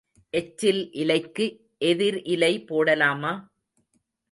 எச்சில் 0.33 0.91
இலைக்கு 0.93 1.45
எதிர் 1.77 2.19
இலை 2.23 2.53
போடலாமா? 2.63 3.33